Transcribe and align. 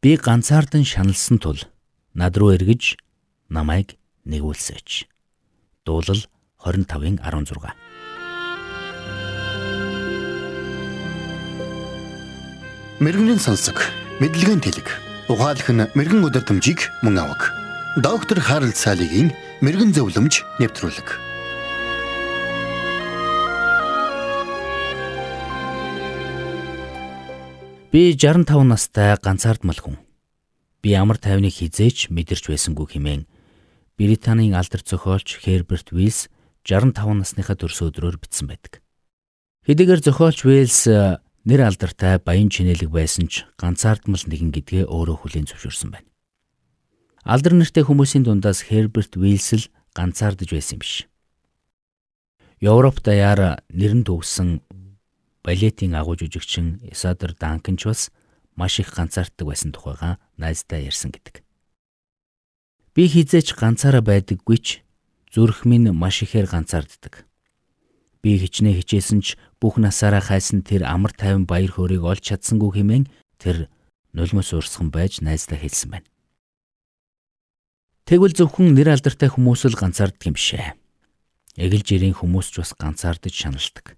Би 0.00 0.14
ганцаардан 0.14 0.84
шаналсан 0.86 1.42
тул 1.42 1.58
над 2.14 2.38
руу 2.38 2.54
эргэж 2.54 2.94
намайг 3.50 3.98
нэгүүлсэч. 4.30 5.10
Дуулал 5.82 6.22
25-ын 6.62 7.18
16. 7.18 7.74
Мэргэний 13.02 13.38
сонсог, 13.42 13.82
мэдлэгийн 14.22 14.62
тэлэг. 14.62 14.86
Ухаалх 15.26 15.66
нь 15.66 15.90
мэрэгэн 15.98 16.30
өдөр 16.30 16.46
төмжийг 16.46 16.94
мөн 17.02 17.18
авах. 17.18 17.50
Доктор 17.98 18.38
Харалт 18.38 18.78
цаалогийн 18.78 19.34
мэрэгэн 19.66 19.98
зөвлөмж 19.98 20.46
нэвтрүүлэг. 20.62 21.27
Би 27.88 28.12
65 28.12 28.68
настай 28.68 29.16
ганцаардмал 29.16 29.80
хүн. 29.80 29.96
Би 30.84 30.92
амар 30.92 31.16
тайвныг 31.16 31.56
хизээч 31.56 32.12
мэдэрч 32.12 32.52
байсангүй 32.52 32.84
хэмээн 32.84 33.24
Британийн 33.96 34.52
алдар 34.52 34.84
зохиолч 34.84 35.40
Херберт 35.40 35.96
Вилс 35.96 36.28
65 36.68 36.92
насныхаа 37.16 37.56
төрсөн 37.56 37.88
өдрөөр 37.88 38.20
бичсэн 38.20 38.44
байдаг. 38.44 38.84
Хэдийгээр 39.64 40.04
зохиолч 40.04 40.44
Вилс 40.44 40.84
э, 40.84 41.16
нэр 41.48 41.64
алдартай 41.64 42.20
баян 42.20 42.52
чинэлэг 42.52 42.92
байсан 42.92 43.24
ч 43.32 43.48
ганцаардмал 43.56 44.20
нэгэн 44.20 44.52
гэдгээ 44.52 44.84
өөрөө 44.84 45.24
хүлээн 45.24 45.48
зөвшөөрсөн 45.48 45.88
байна. 45.88 46.08
Алдар 47.24 47.56
нэртэй 47.56 47.88
хүмүүсийн 47.88 48.28
дундаас 48.28 48.68
Херберт 48.68 49.16
Вилс 49.16 49.56
л 49.56 49.72
ганцаардж 49.96 50.52
байсан 50.52 50.76
юм 50.76 50.84
биш. 50.84 51.08
Европ 52.60 53.00
даяар 53.00 53.64
нэрэн 53.72 54.04
төгсөн 54.04 54.60
балетийн 55.44 55.94
агуу 55.94 56.16
жүжигчин 56.18 56.80
Исадор 56.90 57.34
Данкин 57.34 57.76
ч 57.76 57.88
бас 57.88 58.10
маш 58.58 58.80
их 58.80 58.90
ганцаарддаг 58.94 59.46
байсан 59.46 59.70
тухайга 59.72 60.18
найздаа 60.36 60.82
ярьсан 60.82 61.14
гэдэг. 61.14 61.42
Би 62.94 63.06
хизээч 63.06 63.54
ганцаараа 63.54 64.02
байдаггүй 64.02 64.58
ч 64.58 64.66
зүрх 65.30 65.62
минь 65.62 65.90
маш 65.94 66.26
ихээр 66.26 66.50
ганцаарддаг. 66.50 67.22
Би 68.18 68.34
хичнээн 68.42 68.82
хичээсэн 68.82 69.20
ч 69.22 69.38
бүх 69.62 69.78
насаараа 69.78 70.18
хайсан 70.18 70.66
тэр 70.66 70.82
амар 70.82 71.14
тайван 71.14 71.46
баяр 71.46 71.70
хөөргийг 71.70 72.02
олж 72.02 72.22
чадсангүй 72.26 72.82
хэмээн 72.82 73.06
тэр 73.38 73.70
нулимс 74.10 74.50
уурсхан 74.50 74.90
байж 74.90 75.22
найздаа 75.22 75.62
хэлсэн 75.62 75.94
байна. 75.94 76.08
Тэгвэл 78.10 78.34
зөвхөн 78.34 78.74
нэр 78.74 78.98
алдартай 78.98 79.30
хүмүүс 79.30 79.68
л 79.70 79.78
ганцаарддаг 79.78 80.26
юм 80.26 80.34
бишээ. 80.34 80.74
Эгэл 81.60 81.84
жирийн 81.86 82.16
хүмүүс 82.16 82.50
ч 82.50 82.64
бас 82.64 82.72
ганцаардаж 82.74 83.34
шаналдаг. 83.36 83.94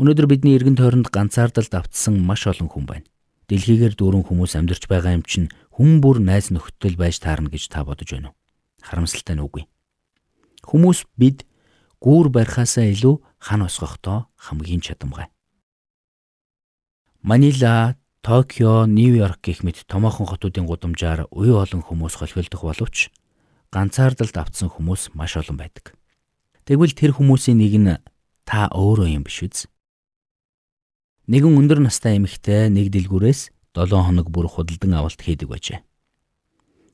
Өнөөдөр 0.00 0.32
бидний 0.32 0.56
эргэн 0.56 0.80
тойронд 0.80 1.12
ганцаардалд 1.12 1.76
автсан 1.76 2.24
маш 2.24 2.48
олон 2.48 2.72
хүн 2.72 2.88
байна. 2.88 3.04
Дэлхийгээр 3.52 4.00
дүүрэн 4.00 4.24
хүмүүс 4.24 4.56
амьдарч 4.56 4.88
байгаа 4.88 5.12
юм 5.12 5.24
чинь 5.28 5.52
хүн 5.76 6.00
бүр 6.00 6.24
найз 6.24 6.48
нөхдөд 6.48 6.96
байж 6.96 7.20
таарна 7.20 7.52
гэж 7.52 7.68
та 7.68 7.84
бодож 7.84 8.08
байна 8.08 8.32
уу? 8.32 8.36
Харамсалтай 8.80 9.36
нь 9.36 9.44
үгүй. 9.44 9.68
Хүмүүс 10.64 11.04
бид 11.20 11.44
гүүр 12.00 12.32
барихаасаа 12.32 12.88
илүү 12.88 13.20
хан 13.44 13.60
осгохдоо 13.60 14.32
хамгийн 14.40 14.80
чадамгай. 14.80 15.28
Манила, 17.20 18.00
Токио, 18.24 18.88
Нью-Йорк 18.88 19.44
гэх 19.44 19.60
мэт 19.60 19.84
томоохон 19.84 20.32
хотуудын 20.32 20.64
гудамжаар 20.64 21.28
уян 21.28 21.60
олон 21.60 21.84
хүмүүс 21.84 22.16
холхиолдох 22.16 22.64
боловч 22.64 23.12
ганцаардалд 23.68 24.32
автсан 24.32 24.72
хүмүүс 24.72 25.12
маш 25.12 25.36
олон 25.36 25.60
байдаг. 25.60 25.92
Тэгвэл 26.64 26.96
тэр 26.96 27.12
хүмүүсийн 27.12 27.60
нэг 27.60 27.74
нь 27.76 28.00
та 28.48 28.72
өөрөө 28.72 29.12
юм 29.12 29.28
биш 29.28 29.44
үз? 29.44 29.68
Нэгэн 31.30 31.62
өндөр 31.62 31.78
настай 31.78 32.18
эмэгтэй 32.18 32.66
нэг 32.74 32.90
дэлгүүрээс 32.90 33.54
7 33.78 33.86
хоног 34.02 34.34
бүр 34.34 34.50
худалдан 34.50 34.98
авалт 34.98 35.22
хийдэг 35.22 35.46
байжээ. 35.46 35.78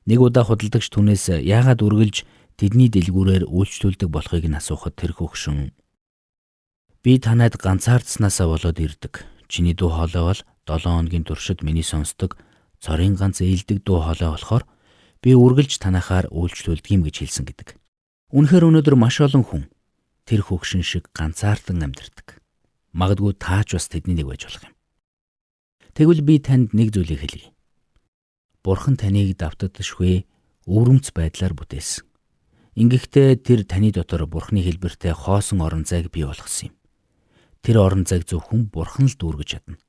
Нэг 0.05 0.21
удаа 0.21 0.45
худалдагч 0.45 0.93
түнээс 0.93 1.41
яагаад 1.41 1.81
үргэлж 1.81 2.29
тэдний 2.61 2.93
дэлгүүрээр 2.93 3.49
үйлчлүүлдэг 3.49 4.13
болохыг 4.13 4.45
нь 4.45 4.59
асуухад 4.61 4.93
тэр 4.93 5.17
хөгшин 5.17 5.73
би 7.01 7.17
танад 7.17 7.57
ганцаардснаасаа 7.57 8.45
болоод 8.53 8.77
ирдэг. 8.77 9.25
Чиний 9.49 9.73
дуу 9.73 9.89
хоолой 9.89 10.21
бол 10.29 10.41
7 10.69 10.85
хоногийн 10.85 11.25
туршид 11.25 11.65
миний 11.65 11.81
сонсдог 11.81 12.37
цорын 12.77 13.17
ганц 13.17 13.41
ээлдэг 13.41 13.89
дуу 13.89 14.05
хоолой 14.05 14.37
болохоор 14.37 14.69
би 15.25 15.33
үргэлж 15.33 15.81
танахаар 15.81 16.29
үйлчлүүлдэг 16.29 16.93
юм 16.93 17.09
гэж 17.09 17.25
хэлсэн 17.25 17.49
гэдэг. 17.49 17.81
Үнэхээр 18.37 18.69
өнөөдөр 18.69 19.01
маш 19.01 19.17
олон 19.25 19.49
хүн 19.49 19.65
тэр 20.29 20.45
хөгшин 20.45 20.85
шиг 20.85 21.09
ганцаардан 21.17 21.81
амьдардаг. 21.81 22.45
Магадгүй 22.97 23.37
таач 23.37 23.77
бас 23.77 23.93
тэдний 23.93 24.17
нэг 24.17 24.33
байж 24.33 24.49
болох 24.49 24.65
юм. 24.65 24.75
Тэгвэл 25.93 26.25
би 26.25 26.41
танд 26.41 26.73
нэг 26.73 26.97
зүйлийг 26.97 27.21
хэлье. 27.21 27.53
Бурхан 28.65 28.97
таныг 28.97 29.37
давтагдшгүй 29.37 30.25
өвөрмц 30.65 31.13
байдлаар 31.13 31.53
бүтээсэн. 31.53 32.09
Ингэхдээ 32.77 33.41
тэр 33.41 33.65
таны 33.69 33.93
дотор 33.93 34.25
Бурханы 34.29 34.61
хэлбэртэй 34.61 35.13
хоосон 35.13 35.65
орон 35.65 35.85
зайг 35.89 36.13
бий 36.13 36.25
болгосон 36.25 36.73
юм. 36.73 36.75
Тэр 37.65 37.77
орон 37.81 38.05
зайг 38.05 38.29
зөвхөн 38.29 38.69
Бурхан 38.69 39.09
л 39.09 39.17
дүүргэж 39.17 39.49
чадна. 39.49 39.81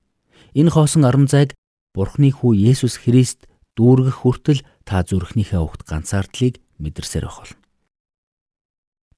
Энэ 0.55 0.71
хоосон 0.71 1.03
орон 1.03 1.27
зайг 1.27 1.51
Бурханы 1.91 2.31
хүү 2.31 2.55
Есүс 2.55 3.01
Христ 3.03 3.47
дүүргэх 3.75 4.23
хүртэл 4.23 4.63
та 4.87 5.03
зүрхнийхээ 5.03 5.59
угт 5.59 5.83
ганцаардлыг 5.83 6.63
мэдэрсээр 6.79 7.27
байх 7.27 7.39
болно. 7.43 7.59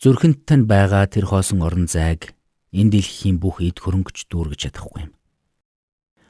Зүрхэнд 0.02 0.38
тань 0.50 0.66
байгаа 0.66 1.06
тэр 1.06 1.30
хоосон 1.30 1.62
орон 1.62 1.86
зайг 1.86 2.34
энэ 2.70 2.92
дэлхийн 2.94 3.42
бүх 3.42 3.66
эд 3.66 3.82
хөрөнгөч 3.82 4.30
дүүргэж 4.30 4.60
чадахгүй 4.70 5.10
юм. 5.10 5.14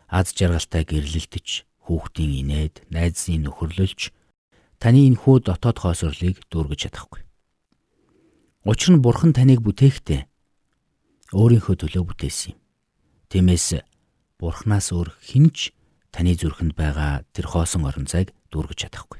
Аз 0.07 0.31
жаргалтай 0.31 0.87
гэрлэлтэж, 0.87 1.67
хүүхдийн 1.83 2.31
инээд, 2.41 2.87
найзын 2.89 3.43
нөхөрлөлж 3.43 4.15
таны 4.79 5.11
энэ 5.11 5.19
хүү 5.19 5.43
дотоод 5.43 5.77
хоосорлыг 5.83 6.39
дүүргэж 6.47 6.79
чадахгүй. 6.87 7.21
Учир 8.63 8.95
нь 8.95 9.03
бурхан 9.03 9.35
таныг 9.35 9.59
бүтээхдээ 9.59 10.21
өөрийнхөө 11.35 11.75
төлөө 11.75 12.03
бүтээсэн 12.07 12.55
юм. 12.55 12.59
Тиймээс 13.29 13.83
бурхнаас 14.39 14.95
өөр 14.95 15.11
хинч 15.19 15.75
таны 16.15 16.33
зүрхэнд 16.39 16.73
байгаа 16.73 17.27
тэр 17.35 17.51
хоосон 17.51 17.83
орон 17.83 18.07
зайг 18.07 18.31
дүүргэж 18.49 18.87
чадахгүй. 18.87 19.19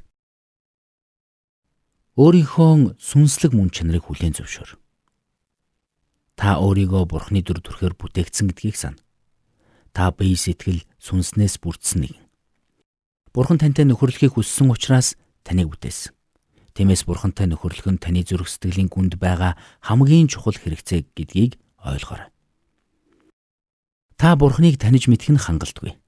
Өөрийнхөө 2.16 2.96
сүнслэг 2.98 3.52
мөн 3.54 3.70
чанарыг 3.70 4.08
хүлээн 4.08 4.40
зөвшөөр 4.40 4.79
Та 6.40 6.56
өөрийгөө 6.64 7.04
Бурхны 7.04 7.44
дүр 7.44 7.60
төрхөөр 7.60 8.00
бүтээгдсэн 8.00 8.48
гэдгийг 8.48 8.80
сана. 8.80 8.96
Та 9.92 10.16
бие 10.16 10.40
сэтгэл 10.40 10.88
сүнснээс 11.04 11.60
бүрдсэн 11.60 12.08
нэгэн. 12.08 12.24
Бурхан 13.36 13.60
тантай 13.60 13.84
нөхөрлөхийг 13.84 14.40
хүссэн 14.40 14.72
учраас 14.72 15.20
таныг 15.44 15.68
бүтээсэн. 15.76 16.16
Тиймээс 16.80 17.04
Бурхантай 17.04 17.44
нөхөрлөх 17.52 17.92
нь 17.92 18.00
таны 18.00 18.24
зүрх 18.24 18.48
сэтгэлийн 18.48 18.88
гүнд 18.88 19.20
байгаа 19.20 19.60
хамгийн 19.84 20.32
чухал 20.32 20.56
хэрэгцээ 20.56 21.12
гэдгийг 21.12 21.60
ойлгоорой. 21.84 22.32
Та 24.16 24.40
Бурханыг 24.40 24.80
таних 24.80 25.12
мэдэх 25.12 25.36
нь 25.36 25.44
хангалтгүй. 25.44 26.00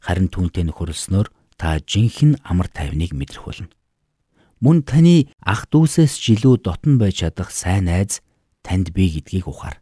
Харин 0.00 0.32
түүнтэй 0.32 0.64
нөхөрлснөөр 0.64 1.28
та 1.60 1.76
жинхэнэ 1.76 2.40
амар 2.40 2.72
тайвныг 2.72 3.12
мэдрэх 3.12 3.44
болно. 3.44 3.68
Мөн 4.64 4.80
таны 4.88 5.28
ах 5.44 5.68
дүүсээс 5.68 6.16
жилүү 6.24 6.64
дотн 6.64 6.96
байж 6.96 7.20
чадах 7.20 7.52
сайн 7.52 7.92
найз 7.92 8.24
танд 8.64 8.90
бий 8.96 9.12
гэдгийг 9.12 9.46
ухаар. 9.46 9.78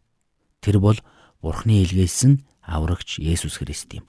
Тэр 0.59 0.83
бол 0.83 0.99
Бурхны 1.39 1.81
илгээсэн 1.83 2.43
аврагч 2.61 3.17
Есүс 3.23 3.63
Христ 3.63 3.95
юм. 3.95 4.05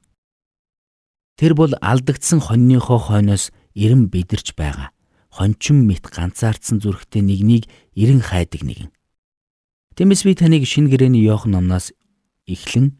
Тэр 1.38 1.54
бол 1.54 1.72
алдагдсан 1.78 2.42
хоньныхоо 2.42 2.98
хойноос 2.98 3.54
эрэм 3.74 4.10
бидэрч 4.10 4.54
байгаа. 4.58 4.90
Хончин 5.30 5.86
мэт 5.86 6.06
ганцаардсан 6.10 6.78
зүрхтэй 6.78 7.22
нэгнийг 7.22 7.66
эрен 7.98 8.22
хайдаг 8.22 8.62
нэгэн. 8.62 8.90
Тиймээс 9.98 10.22
би 10.22 10.34
таныг 10.38 10.62
шинэ 10.62 10.90
гэрээний 10.94 11.26
Иохан 11.26 11.58
номнаас 11.58 11.90
эхлэн 12.46 12.94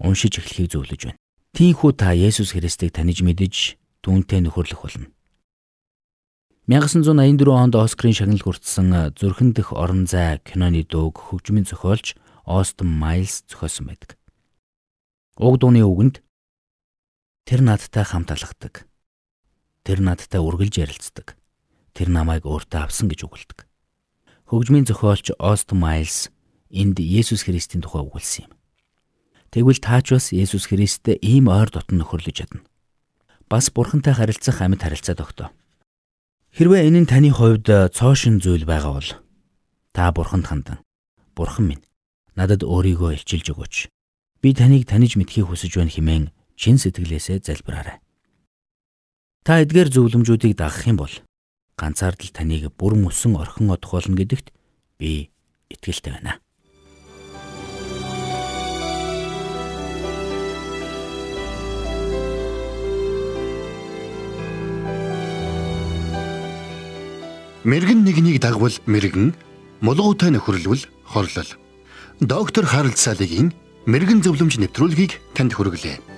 уншиж 0.00 0.36
эхлэхийг 0.36 0.72
зөвлөж 0.72 1.00
байна. 1.08 1.20
Тийхүү 1.56 1.92
та 1.96 2.12
Есүс 2.12 2.52
Христийг 2.52 2.92
таньж 2.92 3.24
мэдж 3.24 3.76
түүнтэй 4.04 4.40
нөхөрлөх 4.44 4.80
болно. 4.84 5.08
1984 6.70 7.50
онд 7.50 7.74
Оскарын 7.74 8.14
шагнал 8.14 8.38
хүртсэн 8.38 9.18
зүрхэн 9.18 9.50
дэх 9.50 9.74
орон 9.74 10.06
зай 10.06 10.38
киноны 10.46 10.86
дууг 10.86 11.18
хөгжмийн 11.18 11.66
зохиолч 11.66 12.14
Остон 12.46 12.86
Майлс 12.86 13.42
зохиосон 13.50 13.90
байдаг. 13.90 14.14
Уг 15.42 15.58
дууны 15.58 15.82
үгэнд 15.82 16.22
тэр 17.50 17.66
надтай 17.66 18.06
хамт 18.06 18.30
алхдаг. 18.30 18.86
Тэр 19.82 20.06
надтай 20.06 20.38
үргэлж 20.38 20.78
ярилцдаг. 20.78 21.34
Тэр 21.98 22.14
намайг 22.14 22.46
өөртөө 22.46 22.86
авсан 22.86 23.10
гэж 23.10 23.26
үгэлдэг. 23.26 23.66
Хөгжмийн 24.46 24.86
зохиолч 24.86 25.34
Остон 25.42 25.82
Майлс 25.82 26.30
энд 26.70 27.02
Есүс 27.02 27.42
Христийн 27.42 27.82
тухай 27.82 28.06
өгүүлсэн 28.06 28.46
юм. 28.46 28.54
Тэгвэл 29.50 29.82
таач 29.82 30.14
бас 30.14 30.30
Есүс 30.30 30.70
Христтэй 30.70 31.18
ийм 31.18 31.50
ойр 31.50 31.74
дотн 31.74 31.98
нөхөрлөж 31.98 32.38
чадна. 32.38 32.62
Бас 33.50 33.66
бурхантай 33.74 34.14
харилцах 34.14 34.62
амьд 34.62 34.78
харилцаа 34.78 35.18
тогтоо. 35.18 35.50
Хэрвээ 36.52 36.84
энэ 36.84 37.00
нь 37.00 37.08
таны 37.08 37.32
хувьд 37.32 37.64
э, 37.72 37.88
цоошин 37.88 38.36
зүйл 38.36 38.68
байгаа 38.68 38.92
бол 39.00 39.08
та 39.96 40.12
бурханд 40.12 40.44
хандан 40.52 40.84
бурхан 41.32 41.64
минь 41.64 41.84
надад 42.36 42.60
өөрийгөө 42.60 43.16
илчилж 43.16 43.56
өгөөч. 43.56 43.88
Би 44.44 44.52
таныг 44.52 44.84
таних 44.84 45.16
мэдхийг 45.16 45.48
хүсэж 45.48 45.80
байна 45.80 45.88
хэмээн 45.88 46.24
чин 46.60 46.76
сэтгэлээсээ 46.76 47.40
залбираарай. 47.40 48.04
Та 49.48 49.64
эдгээр 49.64 49.88
зөвлөмжүүдийг 49.96 50.52
дагах 50.60 50.84
юм 50.84 51.00
бол 51.00 51.14
ганцаардл 51.80 52.28
таныг 52.36 52.68
бүрэн 52.76 53.08
өсөн 53.08 53.40
орхин 53.40 53.72
одох 53.72 53.96
болно 53.96 54.20
гэдэгт 54.20 54.52
би 55.00 55.32
итгэлтэй 55.72 56.20
байна. 56.20 56.41
Мэргэн 67.64 68.02
нэгнийг 68.02 68.42
дагвал 68.42 68.74
мэргэн, 68.90 69.34
мулгуутай 69.80 70.34
нөхөрлөл 70.34 70.82
хорлол. 71.06 71.50
Доктор 72.18 72.66
Харалт 72.66 72.98
Салигийн 72.98 73.54
мэрэгэн 73.86 74.22
зөвлөмж 74.22 74.58
нэвтрүүлгийг 74.58 75.22
танд 75.34 75.54
хүргэлээ. 75.54 76.11